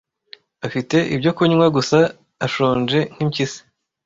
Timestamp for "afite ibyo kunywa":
0.65-1.65